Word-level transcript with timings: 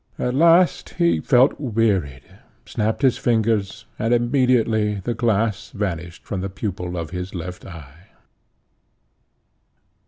At 0.17 0.33
last 0.33 0.95
he 0.97 1.19
felt 1.19 1.59
wearied, 1.59 2.23
snapped 2.65 3.03
his 3.03 3.19
fingers, 3.19 3.85
and 3.99 4.11
immediately 4.15 4.95
the 4.95 5.13
glass 5.13 5.69
vanished 5.69 6.25
from 6.25 6.41
the 6.41 6.49
pupil 6.49 6.97
of 6.97 7.11
his 7.11 7.35
left 7.35 7.67
eye. 7.67 8.07